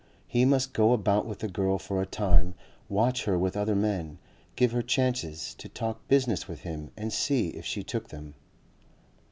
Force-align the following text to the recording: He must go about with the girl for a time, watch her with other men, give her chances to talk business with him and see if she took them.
He 0.27 0.45
must 0.45 0.73
go 0.73 0.93
about 0.93 1.27
with 1.27 1.37
the 1.41 1.47
girl 1.47 1.77
for 1.77 2.01
a 2.01 2.07
time, 2.07 2.55
watch 2.89 3.25
her 3.25 3.37
with 3.37 3.55
other 3.55 3.75
men, 3.75 4.17
give 4.55 4.71
her 4.71 4.81
chances 4.81 5.53
to 5.59 5.69
talk 5.69 6.07
business 6.07 6.47
with 6.47 6.61
him 6.61 6.89
and 6.97 7.13
see 7.13 7.49
if 7.49 7.65
she 7.67 7.83
took 7.83 8.07
them. 8.07 8.33